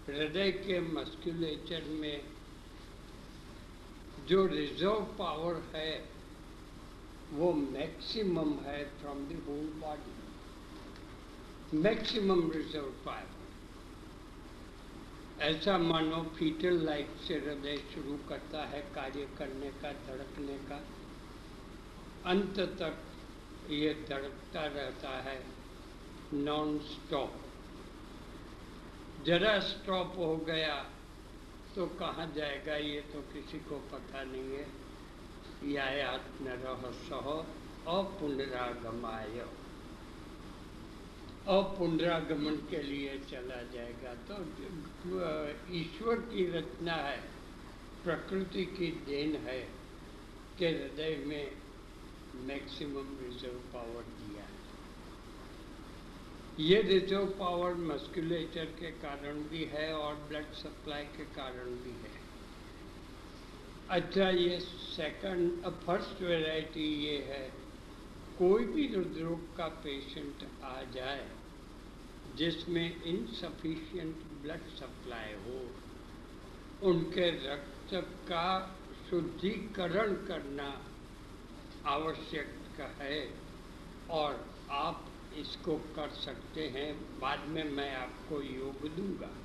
हृदय 0.08 0.52
के 0.52 0.80
मस्कुलेचर 0.94 1.90
में 2.00 2.22
जो 4.28 4.46
रिज़र्व 4.48 5.04
पावर 5.20 5.62
है 5.76 5.92
वो 7.34 7.52
मैक्सिमम 7.54 8.52
है 8.64 8.80
from 9.02 9.20
the 9.28 9.44
whole 9.48 9.68
body 9.82 10.14
maximum 11.78 12.42
reserve 12.52 12.90
power 13.06 13.40
ऐसा 15.42 15.78
मानो 15.78 16.22
फीटल 16.38 16.76
लाइफ 16.86 17.08
से 17.28 17.36
हृदय 17.36 17.78
शुरू 17.94 18.18
करता 18.30 18.64
है, 18.66 18.82
कार्य 18.96 19.28
करने 19.38 19.70
का, 19.82 19.92
धड़कने 20.08 20.58
का। 20.70 20.80
अंत 22.26 22.60
तक 22.82 22.96
ये 23.72 23.94
धड़कता 24.10 24.66
रहता 24.68 25.10
है 25.22 25.40
नॉन 26.34 26.78
स्टॉप 26.80 27.34
जरा 29.26 29.54
स्टॉप 29.62 30.14
हो 30.18 30.36
गया 30.48 30.76
तो 31.76 31.86
कहाँ 32.00 32.28
जाएगा 32.36 32.76
ये 32.76 33.02
तो 33.14 33.20
किसी 33.34 33.60
को 33.60 33.78
पता 33.92 34.24
नहीं 34.24 34.52
है। 34.54 34.66
यात्मरह 35.64 36.84
सह 37.02 37.28
अपुनरागमाय। 37.92 39.40
अपुनरागमन 41.50 42.56
के 42.70 42.82
लिए 42.84 43.18
चला 43.30 43.62
जाएगा। 43.74 44.14
तो 44.28 44.36
ईश्वर 45.74 46.16
की 46.32 46.46
रचना 46.52 46.94
है, 46.94 47.20
प्रकृति 48.04 48.66
की 48.68 48.88
देन 49.06 49.36
है 49.38 49.60
के 50.60 50.70
हृदय 50.70 51.16
में 51.28 51.46
मैक्सिमम 52.48 53.18
रिज़र्व 53.22 53.60
पावर 53.74 54.04
दिया 54.20 54.44
है। 54.44 54.60
ये 56.60 56.82
रिज़र्व 56.82 57.26
पावर 57.40 57.74
मस्कुलेचर 57.76 58.66
के 58.80 58.92
कारण 59.02 59.44
भी 59.44 59.64
है 59.66 59.94
और 59.94 60.16
ब्लड 60.30 60.52
सप्लाई 60.56 61.04
के 61.18 61.26
कारण 61.36 61.76
भी 61.84 61.96
है। 62.02 62.21
अच्छा 63.92 64.30
ये 64.30 64.60
सेकंड 64.60 65.66
फ़र्स्ट 65.78 66.22
वैरायटी 66.22 66.84
ये 67.06 67.18
है। 67.24 67.50
कोई 68.38 68.66
भी 68.66 68.88
हृदरोग 68.88 69.58
का 69.58 69.68
पेशेंट 69.84 70.46
आ 70.64 70.82
जाए, 70.94 71.26
जिसमें 72.36 73.04
इनसफिशियंट 73.04 74.24
ब्लड 74.44 74.70
सप्लाई 74.78 75.34
हो, 75.44 75.60
उनके 76.90 77.30
रक्त 77.48 77.94
का 78.30 78.78
शुद्धिकरण 79.10 80.14
करना 80.26 80.72
आवश्यक 81.86 82.82
है 83.02 83.22
और 84.10 84.46
आप 84.72 85.06
इसको 85.38 85.78
कर 85.96 86.10
सकते 86.16 86.68
हैं। 86.70 87.20
बाद 87.20 87.48
में 87.50 87.64
मैं 87.72 87.94
आपको 87.96 88.42
योग 88.42 88.90
दूँगा। 88.96 89.36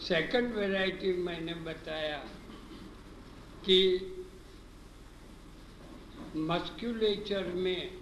सेकंड 0.00 0.54
वैरायटी 0.54 1.12
मैंने 1.22 1.54
बताया 1.64 2.24
कि 3.66 4.12
मस्क्यूलेचर 6.36 7.46
में, 7.46 7.98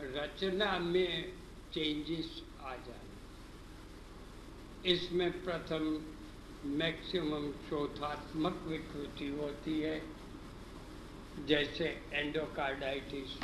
रचना 0.00 0.78
में 0.78 1.32
चेंजेस 1.72 2.42
आ 2.62 2.74
जाए। 2.76 3.06
इसमें 4.92 5.30
प्रथम 5.44 5.84
मैक्सिमम 6.78 7.50
चौथात्मक 7.70 8.62
विकृति 8.66 9.28
होती 9.28 9.80
है, 9.80 10.02
जैसे 11.46 11.86
एंडोकार्डाइटिस 12.12 13.38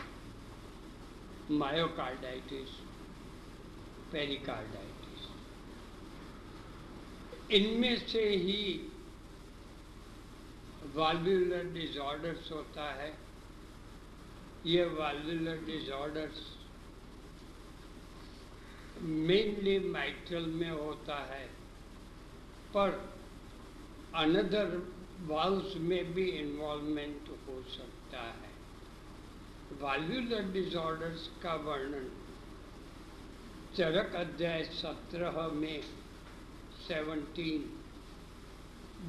मायोकार्डाइटिस 1.51 2.71
पेरिकार्डाइटिस 4.13 5.21
इनमें 7.51 7.97
से 8.09 8.29
ही 8.29 8.63
वाल्वुलर 10.85 11.65
डिजॉर्डर्स 11.65 12.53
होता 12.53 12.93
है। 12.93 13.19
ये 14.67 14.85
वाल्वुलर 14.85 15.57
डिजॉर्डर्स 15.57 16.57
मेनली 19.03 19.79
माइट्रल 19.79 20.47
में 20.47 20.71
होता 20.71 21.17
है। 21.17 21.47
पर 22.75 23.15
अनदर 24.15 24.93
वाल्व्स 25.21 25.77
में 25.77 26.15
भी 26.15 26.25
इन्वॉल्वमेंट 26.25 27.29
हो 27.29 27.63
सकता 27.63 28.21
है। 28.21 28.51
वाल्वुलर 29.81 30.43
डिजॉर्डर्स 30.43 31.31
का 31.43 31.55
वर्णन 31.55 32.11
चरक 33.77 34.15
अध्याय 34.15 34.65
सत्रह 34.65 35.49
में 35.49 35.83
सेवनटीन 36.89 37.84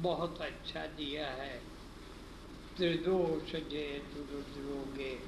बहुत 0.02 0.40
अच्छा 0.40 0.86
दिया 0.86 1.30
है। 1.30 1.62
त्रिदोष 2.76 3.52
जे 3.52 4.02
रुद्रोगे 4.16 5.20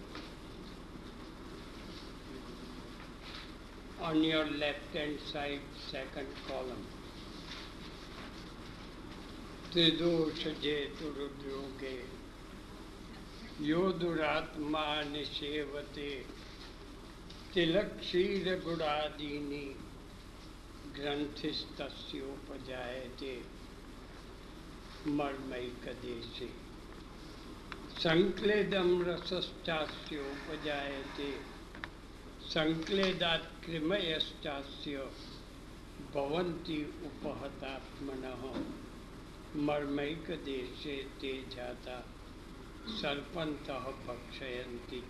on 4.03 4.15
your 4.15 4.45
left 4.45 4.95
hand 4.95 5.19
side, 5.19 5.61
second 5.93 6.49
column. 6.49 6.85
त्रिदोष 9.73 10.45
जे 10.45 10.97
तुरुद्रोगे 11.01 12.05
यो 13.61 13.93
दुरात्मा 13.93 15.03
निषेवते। 15.03 16.27
तिलक 17.55 17.85
क्षीर 17.85 18.65
गुणादीनी 18.65 19.77
ग्रंथिस्तस्योपजायते। 21.01 23.58
मर्मैकदेशे। 25.09 26.49
संक्लेदम 27.99 29.03
रसश्चास्योपजायते 29.03 31.31
संक्लेदात 32.43 33.51
कृमयश्चास्य 33.67 35.11
भवन्ति 36.15 36.81
ते 41.21 41.33
जाता 41.57 41.97
सर्पंतः 42.89 43.85
भक्षयन्ति 44.07 45.01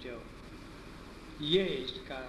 ये 1.47 1.65
इसका 1.65 2.21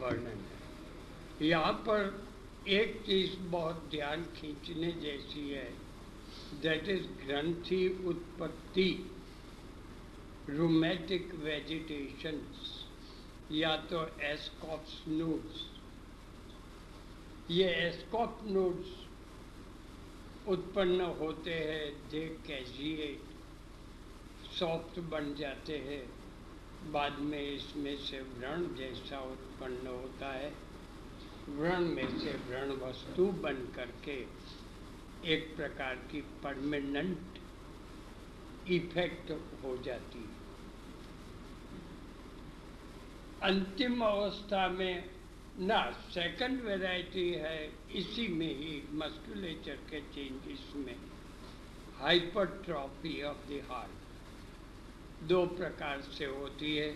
वर्णन 0.00 0.26
है। 0.26 1.46
यहाँ 1.48 1.72
पर 1.72 2.26
एक 2.68 3.02
चीज़ 3.06 3.50
बहुत 3.50 3.88
ध्यान 3.90 4.22
खींचने 4.36 4.92
जैसी 4.92 5.50
है। 5.50 5.85
दैट 6.62 6.88
इज़ 6.88 7.06
ग्रंथि 7.26 8.04
उत्पत्ति 8.06 8.90
रूमेटिक 10.50 11.34
वेजिटेशन 11.34 12.40
या 13.52 13.76
तो 13.76 14.06
एस्कॉप्स 14.20 15.02
नोड्स 15.08 15.64
ये 17.50 17.68
एस्कॉप 17.68 18.38
नोड्स 18.44 18.88
उत्पन्न 20.48 21.00
होते 21.00 21.54
हैं 21.54 22.08
दे 22.10 22.20
कैजिएट 22.46 23.34
सॉफ्ट 24.58 24.98
बन 25.00 25.34
जाते 25.34 25.78
हैं। 25.78 26.02
बाद 26.92 27.18
में 27.18 27.42
इसमें 27.54 27.96
से 27.96 28.20
व्रण 28.20 28.66
जैसा 28.74 29.18
उत्पन्न 29.20 29.86
होता 29.86 30.32
है। 30.32 30.52
व्रण 31.48 31.80
में 31.80 32.18
से 32.18 32.32
व्रण 32.48 32.70
वस्तु 32.70 33.26
बन 33.42 33.54
करके। 33.76 34.16
एक 35.26 35.56
प्रकार 35.56 35.94
की 35.94 36.20
परमानेंट 36.44 37.38
इफ़ेक्ट 38.68 39.30
हो 39.62 39.76
जाती 39.76 40.18
है। 40.18 40.44
अंतिम 43.42 44.00
अवस्था 44.04 44.68
में 44.68 45.04
ना 45.60 45.80
सेकंड 46.10 46.60
वैरायटी 46.60 47.30
है, 47.30 47.72
इसी 47.94 48.28
में 48.28 48.54
ही 48.54 48.82
मस्कुलेचर 48.92 49.76
के 49.90 50.00
चेंजेस 50.00 50.72
में 50.76 50.96
हाइपरट्रॉफी 52.00 53.22
ऑफ़ 53.22 53.48
द 53.48 53.62
हार्ट 53.70 55.24
दो 55.28 55.46
प्रकार 55.46 56.00
से 56.00 56.24
होती 56.24 56.76
है। 56.76 56.92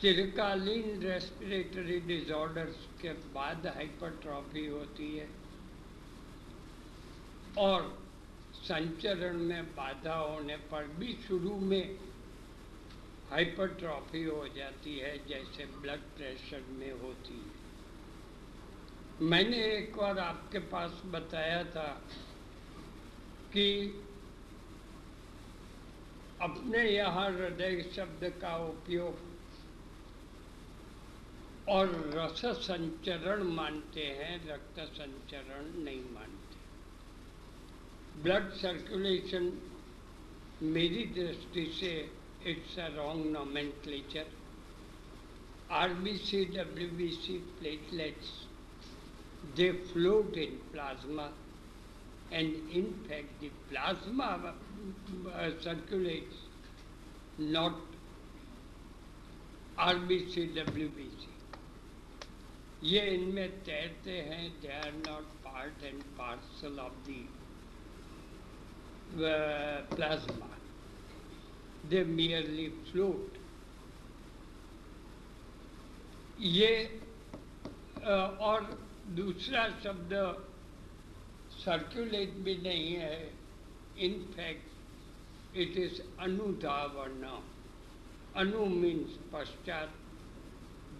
चिरकालीन 0.00 1.00
रेस्पिरेटरी 1.02 2.00
डिसऑर्डर्स 2.00 2.86
के 3.00 3.12
बाद 3.34 3.66
हाइपरट्रॉफी 3.66 4.66
होती 4.66 5.16
है। 5.16 5.43
और 7.58 7.82
संचरण 8.54 9.36
में 9.36 9.64
बाधा 9.66 10.14
होने 10.14 10.56
पर 10.70 10.86
भी 10.98 11.12
शुरू 11.28 11.56
में 11.60 11.98
हाइपरट्रॉफी 13.30 14.22
हो 14.24 14.46
जाती 14.48 14.98
है, 14.98 15.12
जैसे 15.28 15.64
ब्लड 15.80 16.00
प्रेशर 16.16 16.62
में 16.70 16.92
होती 16.92 17.34
है। 17.34 17.62
मैंने 19.20 19.58
एक 19.72 19.96
बार 19.96 20.18
आपके 20.18 20.58
पास 20.58 21.02
बताया 21.06 21.62
था 21.64 21.88
कि 23.52 23.66
अपने 26.42 26.82
यहाँ 26.90 27.28
हृदय 27.30 27.82
शब्द 27.96 28.24
का 28.40 28.56
उपयोग 28.56 29.14
और 31.68 31.86
रस 32.14 32.42
संचरण 32.66 33.42
मानते 33.42 34.04
हैं, 34.18 34.34
रक्त 34.48 34.80
संचरण 34.96 35.64
नहीं 35.84 36.04
मानते। 36.14 36.43
ब्लड 38.22 38.50
सर्कुलेशन 38.54 39.52
मेरी 40.62 41.04
दृष्टि 41.14 41.64
से 41.78 41.90
it's 42.50 42.78
a 42.78 42.86
wrong 42.96 43.26
nomenclature 43.32 44.26
B 46.02 46.16
C 46.16 47.38
platelets 47.58 48.30
they 49.56 49.70
float 49.92 50.36
in 50.38 50.56
plasma 50.72 51.24
and 52.32 52.70
in 52.76 52.90
fact 53.08 53.44
the 53.44 53.50
plasma 53.68 54.30
circulates 55.64 56.42
not 57.40 57.82
R 59.80 59.98
B 60.10 60.18
C 60.34 60.46
W 60.58 60.88
B 60.96 61.10
C 61.20 61.32
ये 62.88 63.06
इनमें 63.14 63.62
तैरते 63.64 64.20
हैं 64.28 64.44
they 64.60 64.72
are 64.74 64.92
not 65.06 65.32
part 65.44 65.82
and 65.84 66.02
parcel 66.18 66.78
of 66.80 67.06
the 67.06 67.24
plasma 69.16 70.48
they 71.90 72.02
merely 72.04 72.68
float 72.90 73.38
ये 76.40 76.72
और 78.48 78.60
दूसरा 79.16 79.62
शब्द 79.82 80.12
circulate 81.64 82.30
भी 82.44 82.54
नहीं 82.62 82.92
है. 82.94 83.18
इनफैक्ट 84.06 85.56
इट 85.64 85.76
इज़ 85.78 86.00
अनुधावर्ण 86.26 87.24
अनु 88.42 88.64
मीन्स 88.76 89.18
पश्चात 89.32 89.90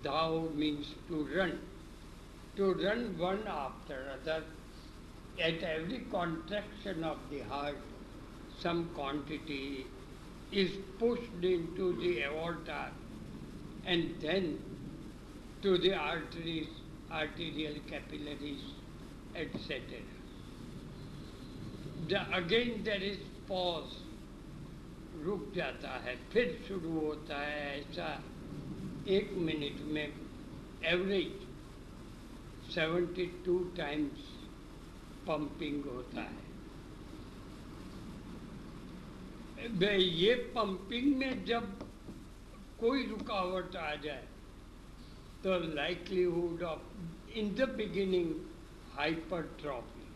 धाव 0.05 0.33
means 0.57 0.95
to 1.09 1.23
run 1.31 1.59
to 2.57 2.73
run 2.83 3.07
one 3.21 3.47
after 3.61 4.07
other 4.19 4.53
at 5.45 5.63
every 5.65 5.97
contraction 6.11 7.03
of 7.03 7.23
the 7.31 7.39
heart, 7.47 7.79
some 8.62 8.90
quantity 8.96 9.86
is 10.52 10.72
pushed 10.98 11.44
into 11.44 11.96
the 12.02 12.24
aorta 12.24 12.90
and 13.86 14.16
then 14.22 14.60
to 15.62 15.78
the 15.78 15.94
arteries, 15.94 16.68
arterial 17.12 17.76
capillaries, 17.90 18.62
etc. 19.36 19.80
The, 22.08 22.22
again 22.36 22.82
there 22.84 23.02
is 23.02 23.18
pause, 23.48 23.96
रुक 25.24 25.52
जाता 25.56 25.90
है 26.04 26.16
फिर 26.34 26.60
शुरू 26.68 26.92
होता 27.00 27.38
है 27.38 27.80
ऐसा 27.80 28.08
एक 29.16 29.32
minute 29.48 29.82
में 29.94 30.14
एवरेज 30.92 31.48
72 32.76 33.58
टाइम्स 33.78 34.30
पंपिंग 35.28 35.84
होता 35.86 36.22
है 36.22 36.43
ये 39.65 40.35
पंपिंग 40.35 41.17
में 41.17 41.45
जब 41.45 41.65
कोई 42.81 43.07
रुकावट 43.07 43.77
आ 43.77 43.95
जाए 43.95 44.27
तो 45.45 45.59
likelihood 45.75 46.63
of 46.63 47.31
in 47.31 47.55
the 47.55 47.69
beginning 47.69 48.35
hypertrophy 48.95 50.07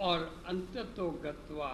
और 0.00 0.42
अंततो 0.46 1.10
गत्वा 1.10 1.70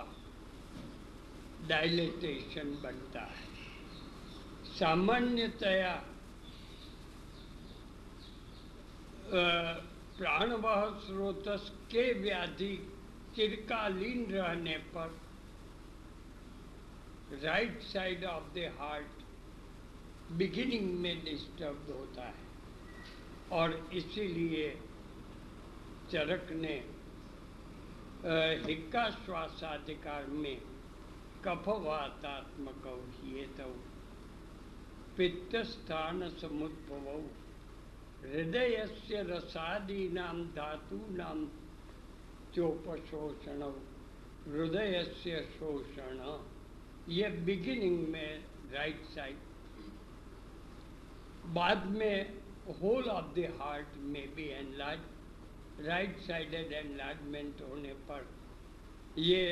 डायलेटेशन 1.68 2.78
बनता 2.82 3.20
है। 3.20 3.44
सामान्यतया 4.78 5.94
प्राणवाह 10.18 10.84
स्रोतस 10.98 11.70
के 11.90 12.12
व्याधि 12.12 12.74
चिरकालीन 13.36 14.26
रहने 14.32 14.76
पर 14.78 15.25
right 17.32 17.80
side 17.82 18.24
of 18.24 18.52
the 18.54 18.72
heart 18.78 19.22
beginning 20.32 20.90
में 21.00 21.24
डिस्टर्ब 21.24 21.90
होता 21.90 22.24
है। 22.24 22.44
और 23.52 23.74
इसीलिए 23.92 24.68
चरक 26.10 26.52
ने 26.52 26.74
हिक्का 28.66 29.08
श्वासाधिकार 29.10 30.26
में 30.26 30.56
कफवातात्मक 31.44 32.86
तो 33.58 33.68
पित्तस्थान 35.16 36.28
समुद्भव 36.30 37.06
हृदय 38.24 38.86
से 38.98 39.22
रसादीना 39.22 40.32
धातूना 40.56 41.32
चोपशोषण 42.54 43.62
हृदय 44.46 45.02
से 45.16 45.40
शोषण 45.58 46.18
ये 47.08 47.28
बिगिनिंग 47.46 48.08
में 48.08 48.44
राइट 48.72 49.02
साइड 49.06 49.36
बाद 51.54 51.84
में 51.90 52.32
होल 52.80 53.08
ऑफ़ 53.10 53.34
द 53.34 53.44
हार्ट 53.60 53.96
में 54.04 54.34
भी 54.34 54.48
एनलार्ज 54.52 55.84
राइट 55.86 56.18
साइडेड 56.20 56.72
एनलार्जमेंट 56.72 57.62
होने 57.68 57.92
पर 58.08 58.26
ये 59.18 59.44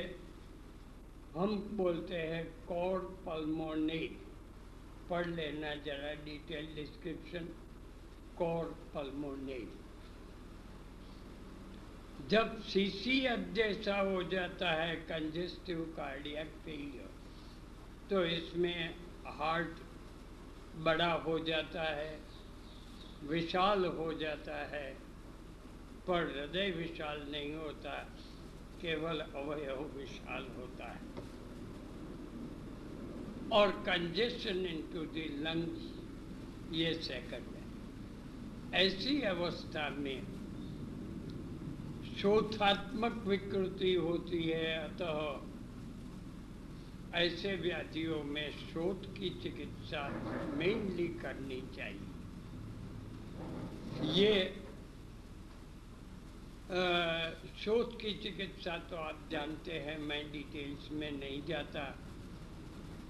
हम 1.37 1.57
बोलते 1.77 2.19
हैं 2.33 2.45
कॉर 2.67 2.99
पल्मोनेट 3.27 4.19
पढ़ 5.11 5.27
लेना 5.29 5.75
जरा 5.87 6.13
डिटेल 6.25 6.75
डिस्क्रिप्शन 6.75 7.49
कॉर 8.39 8.77
पल्मोनेट 8.95 9.83
जब 12.31 12.61
सीसीएफ 12.65 13.53
जैसा 13.55 13.99
हो 14.01 14.23
जाता 14.31 14.71
है 14.73 14.95
कंजेस्टिव 15.09 15.81
कार्डियक 15.97 16.55
फेलियर 16.65 17.14
तो 18.15 18.25
इसमें 18.25 18.95
हार्ट 19.27 19.69
बड़ा 20.77 21.13
हो 21.13 21.39
जाता 21.39 21.83
है, 21.83 22.21
विशाल 23.25 23.85
हो 23.85 24.13
जाता 24.13 24.57
है, 24.57 24.97
पर 26.07 26.23
हृदय 26.23 26.71
विशाल 26.71 27.27
नहीं 27.31 27.55
होता, 27.55 27.91
केवल 28.83 29.21
अवयव 29.21 29.99
विशाल 29.99 30.43
होता 30.57 30.85
है। 30.85 31.01
और 33.53 33.71
कंजेशन 33.71 34.67
इनटू 34.67 35.05
द 35.05 35.47
लंग्स 35.49 35.81
ये 36.75 36.95
सेकंड 36.95 37.57
है। 37.57 37.65
ऐसी 38.87 39.23
अवस्था 39.23 39.89
में 39.89 40.23
शोधात्मक 42.19 43.13
विकृति 43.13 43.95
होती 43.95 44.43
है, 44.43 44.85
अतः 44.85 45.54
ऐसे 47.15 47.55
व्याधियों 47.57 48.23
में 48.25 48.51
शोध 48.51 49.07
की 49.17 49.29
चिकित्सा 49.43 50.03
मेनली 50.51 51.07
करनी 51.23 51.61
चाहिए। 51.77 52.13
ये 54.15 54.35
शोध 57.59 58.01
की 58.01 58.13
चिकित्सा 58.23 58.77
तो 58.91 58.97
आप 58.97 59.29
जानते 59.33 59.73
हैं, 59.73 59.99
मैं 59.99 60.23
डिटेल्स 60.33 60.91
में 60.93 61.11
नहीं 61.13 61.43
जाता। 61.47 61.85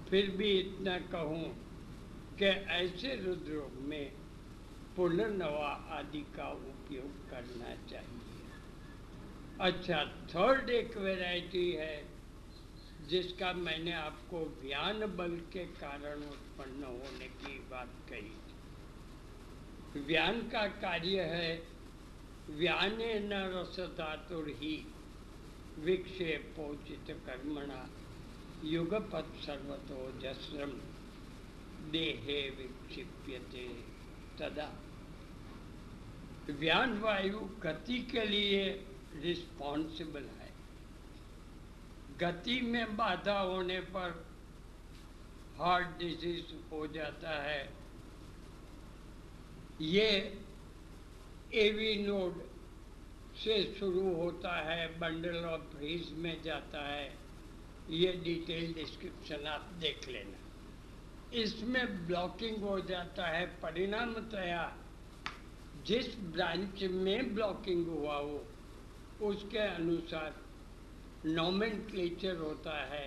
फिर 0.09 0.29
भी 0.29 0.51
इतना 0.59 0.97
कहूँ 1.11 1.43
कि 2.39 2.45
ऐसे 2.45 3.15
रुद्रोग 3.15 3.79
में 3.81 4.11
पुनर्नवा 4.95 5.71
आदि 5.91 6.21
का 6.35 6.49
उपयोग 6.49 7.29
करना 7.29 7.75
चाहिए। 7.89 8.43
अच्छा 9.61 10.03
थर्ड 10.29 10.69
एक 10.69 10.97
वैरायटी 10.97 11.71
है 11.71 12.14
जिसका 13.07 13.53
मैंने 13.53 13.91
आपको 13.93 14.39
व्यान 14.63 14.99
बल 15.15 15.35
के 15.53 15.65
कारण 15.65 16.23
उत्पन्न 16.23 16.83
होने 16.83 17.27
की 17.27 17.59
बात 17.59 17.89
कही। 18.09 18.35
व्यान 20.01 20.41
का 20.49 20.67
कार्य 20.67 21.21
है 21.21 21.67
व्याने 22.49 23.19
न 23.19 23.33
रस 23.33 23.79
धातुर 23.79 24.49
ही, 24.49 24.75
विक्षेपोचित 25.79 27.05
कर्मणा, 27.25 27.89
युगपत 28.63 29.27
सर्वतो 29.45 30.19
जस्रम 30.19 30.71
देहे 31.91 32.41
विक्षिप्यते 32.49 33.67
तदा। 34.39 34.69
व्यान 36.49 36.99
वायु 36.99 37.39
गति 37.39 37.99
के 37.99 38.25
लिए 38.25 38.63
रिस्पॉन्सिबल 39.15 40.23
है। 40.23 40.44
गति 42.19 42.59
में 42.61 42.95
बाधा 42.97 43.39
होने 43.39 43.79
पर 43.79 44.25
हार्ट 45.59 45.87
डिज़ीज़ 45.99 46.53
हो 46.71 46.87
जाता 46.87 47.29
है। 47.43 47.73
ये 49.81 50.07
एवी 51.53 51.95
नोड 52.03 52.41
से 53.35 53.61
शुरू 53.79 54.13
होता 54.15 54.55
है 54.71 54.87
बंडल 54.99 55.45
ऑफ़ 55.45 55.61
ब्रीज 55.75 56.11
में 56.13 56.41
जाता 56.43 56.87
है। 56.87 57.13
ये 57.89 58.11
डिटेल 58.23 58.73
डिस्क्रिप्शन 58.73 59.47
आप 59.47 59.69
देख 59.81 60.07
लेना। 60.09 60.37
इसमें 61.33 62.07
ब्लॉकिंग 62.07 62.63
हो 62.63 62.79
जाता 62.79 63.27
है 63.27 63.45
परिणामतया 63.61 64.63
जिस 65.85 66.15
ब्रांच 66.17 66.83
में 66.83 67.33
ब्लॉकिंग 67.35 67.87
हुआ 67.87 68.15
हो, 68.15 68.45
उसके 69.21 69.59
अनुसार 69.59 70.44
नॉमेन 71.25 71.79
होता 72.37 72.77
है। 72.85 73.05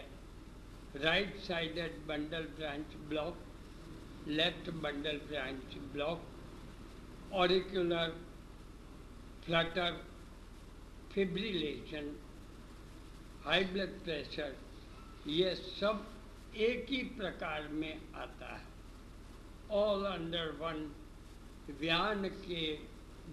Right 0.94 1.36
sided 1.38 1.98
bundle 2.06 2.46
branch 2.56 2.94
block 3.08 4.28
left 4.28 4.70
bundle 4.82 5.18
branch 5.28 5.76
block 5.92 7.34
auricular 7.34 8.16
flutter 9.44 10.00
fibrillation 11.12 12.10
high 13.44 13.64
blood 13.64 13.92
pressure 14.04 14.56
ये 15.28 15.54
सब 15.54 16.06
एक 16.58 16.86
ही 16.90 17.02
प्रकार 17.16 17.68
में 17.68 18.00
आता 18.14 18.54
है। 18.56 18.66
ऑल 19.76 20.04
अंडर 20.06 20.50
वन 20.60 20.84
व्यान 21.80 22.28
के 22.44 22.66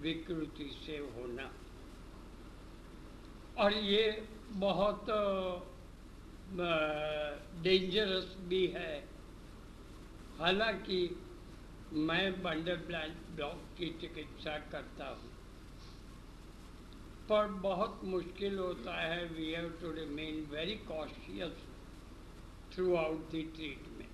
विकृति 0.01 0.69
से 0.85 0.97
होना। 1.15 1.51
और 3.57 3.73
ये 3.73 4.05
बहुत 4.49 5.05
डेंजरस 7.63 8.35
भी 8.39 8.65
है। 8.67 8.97
हालाँकि 10.39 10.99
मैं 11.93 12.41
बंडर 12.43 12.75
ब्लैंड 12.87 13.15
ब्लॉक 13.35 13.61
की 13.77 13.89
चिकित्सा 14.01 14.57
करता 14.71 15.07
हूँ। 15.07 15.31
पर 17.29 17.47
बहुत 17.61 18.01
मुश्किल 18.05 18.57
होता 18.59 18.95
है। 19.01 19.25
We 19.27 19.51
have 19.51 19.69
to 19.81 19.91
remain 19.91 20.45
very 20.51 20.75
cautious 20.87 21.63
throughout 22.95 23.25
the 23.25 23.43
treatment 23.55 24.13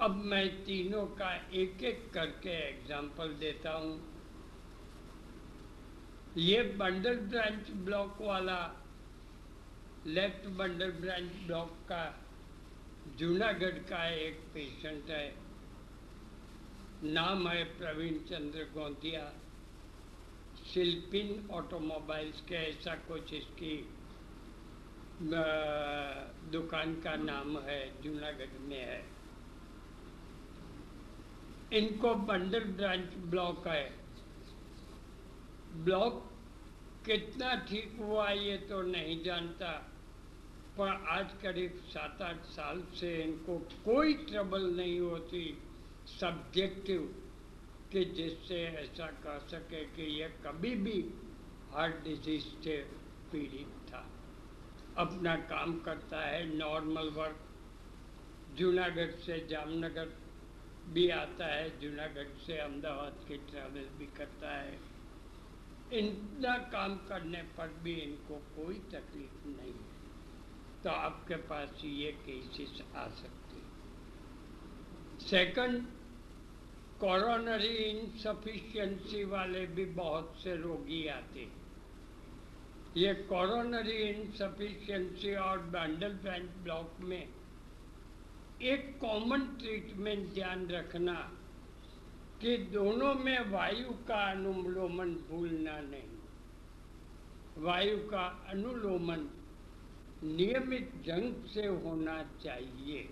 अब 0.00 0.16
मैं 0.24 0.46
तीनों 0.64 1.06
का 1.16 1.34
एक 1.54 1.82
एक 1.84 2.10
करके 2.14 2.50
एग्ज़ाम्पल 2.68 3.28
देता 3.40 3.70
हूँ। 3.72 4.07
ये 6.38 6.62
बंडल 6.78 7.16
ब्रांच 7.20 7.70
ब्लॉक 7.84 8.20
वाला 8.22 8.58
लेफ़्ट 10.06 10.46
बंडल 10.58 10.90
ब्रांच 10.90 11.30
ब्लॉक 11.46 11.70
का 11.88 12.02
जूनागढ़ 13.18 13.78
का 13.88 14.04
एक 14.16 14.38
पेशेंट 14.54 15.10
है। 15.10 15.34
नाम 17.04 17.48
है 17.48 17.64
प्रवीण 17.78 18.18
चंद्र 18.28 18.64
गोंदिया। 18.74 19.24
शिल्पिन 20.64 21.48
ऑटोमोबाइल्स 21.52 22.40
के 22.40 22.54
ऐसा 22.68 22.94
कुछ 23.08 23.32
इसकी 23.34 23.76
दुकान 26.52 26.94
का 27.00 27.16
नाम 27.16 27.58
है, 27.60 27.80
जूनागढ़ 28.02 28.58
में 28.60 28.78
है। 28.78 29.04
इनको 31.72 32.14
बंडल 32.14 32.64
ब्रांच 32.72 33.14
ब्लॉक 33.26 33.68
है। 33.68 33.86
ब्लॉक 35.74 36.24
कितना 37.06 37.54
ठीक 37.54 37.96
हुआ 38.00 38.30
ये 38.30 38.56
तो 38.56 38.82
नहीं 38.82 39.22
जानता। 39.24 39.70
पर 40.78 40.88
आज 41.08 41.32
करीब 41.42 41.80
सात 41.84 42.22
आठ 42.22 42.44
साल 42.44 42.82
से 42.94 43.22
इनको 43.22 43.58
कोई 43.58 44.14
ट्रबल 44.14 44.66
नहीं 44.76 45.00
होती। 45.00 45.62
सब्जेक्टिव 46.06 47.24
कि 47.92 48.04
जिससे 48.04 48.62
ऐसा 48.64 49.06
कह 49.06 49.38
सके 49.38 49.84
कि 49.84 50.20
यह 50.20 50.28
कभी 50.28 50.74
भी 50.74 51.00
हार्ट 51.72 52.04
डिज़ीज़ 52.04 52.64
से 52.64 52.76
पीड़ित 53.32 53.92
था। 53.92 54.10
अपना 54.96 55.36
काम 55.36 55.78
करता 55.80 56.20
है 56.20 56.56
नॉर्मल 56.56 57.08
वर्क 57.08 57.44
जूनागढ़ 58.56 59.10
से 59.10 59.46
जामनगर 59.46 60.08
भी 60.88 61.08
आता 61.08 61.46
है, 61.46 61.80
जूनागढ़ 61.80 62.28
से 62.46 62.58
अहमदाबाद 62.58 63.24
की 63.28 63.36
ट्रैवल 63.36 63.88
भी 63.98 64.06
करता 64.06 64.56
है। 64.58 64.87
इतना 65.92 66.56
काम 66.56 66.96
करने 66.96 67.42
पर 67.42 67.68
भी 67.82 67.92
इनको 67.92 68.34
कोई 68.34 68.74
तकलीफ़ 68.74 69.46
नहीं 69.48 69.72
है। 69.72 69.96
तो 70.84 70.90
आपके 70.90 71.36
पास 71.36 71.80
ये 71.84 72.12
केसेस 72.12 72.82
आ 72.96 73.08
सकते 73.08 73.56
सेकंड 75.26 75.86
कोरोनरी 77.00 77.74
इनसफिशियंसी 77.74 79.24
वाले 79.24 79.66
भी 79.66 79.84
बहुत 79.84 80.36
से 80.42 80.56
रोगी 80.56 81.06
आते 81.06 81.40
हैं। 81.40 81.56
ये 82.96 83.14
कोरोनरी 83.14 83.96
इनसफिशियंसी 83.96 85.34
और 85.34 85.58
बैंडल 85.58 86.12
बैंड 86.12 86.50
ब्लॉक 86.62 86.96
में 87.00 87.28
एक 88.62 88.98
कॉमन 89.00 89.40
ट्रीटमेंट 89.40 90.34
ध्यान 90.34 90.66
रखना 90.68 91.37
कि 92.40 92.56
दोनों 92.56 93.14
में 93.14 93.50
वायु 93.50 93.90
का 94.08 94.30
अनुलोमन 94.30 95.14
भूलना 95.30 95.80
नहीं। 95.80 97.62
वायु 97.64 97.98
का 97.98 98.46
अनुलोमन 98.48 99.28
नियमित 100.24 100.92
जंग 101.06 101.44
से 101.44 101.66
होना 101.66 102.22
चाहिए। 102.42 103.08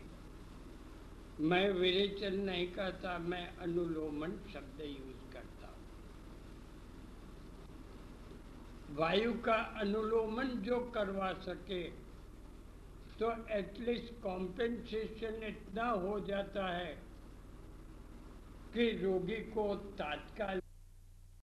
मैं 1.40 1.70
विरेचन 1.70 2.34
नहीं 2.40 2.66
करता, 2.72 3.18
मैं 3.18 3.56
अनुलोमन 3.56 4.32
शब्द 4.52 4.80
यूज़ 4.80 5.32
करता 5.32 5.66
हूँ। 5.66 5.84
वायु 8.96 9.32
का 9.32 9.56
अनुलोमन 9.80 10.48
जो 10.62 10.78
करवा 10.94 11.32
सके 11.32 11.82
तो 13.18 13.30
एटलीस्ट 13.50 14.22
कॉम्पेंसेशन 14.22 15.42
इतना 15.42 15.88
हो 15.88 16.20
जाता 16.20 16.66
है 16.68 17.05
कि 18.76 18.90
रोगी 19.02 19.36
को 19.52 19.62
तात्कालिक 19.98 20.75